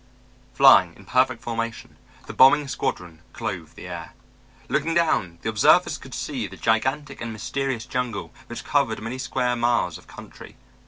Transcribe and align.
Flying 0.55 0.95
in 0.95 1.05
perfect 1.05 1.43
formation, 1.43 1.95
the 2.25 2.33
bombing 2.33 2.67
squadron 2.67 3.21
clove 3.33 3.75
the 3.75 3.85
air. 3.85 4.13
Looking 4.67 4.95
down, 4.95 5.37
the 5.43 5.49
observers 5.49 5.99
could 5.99 6.15
see 6.15 6.47
the 6.47 6.57
gigantic 6.57 7.21
and 7.21 7.31
mysterious 7.31 7.85
jungle 7.85 8.33
which 8.47 8.63
covered 8.65 8.99
many 8.99 9.19
square 9.19 9.55
miles 9.55 9.99
of 9.99 10.07
country. 10.07 10.57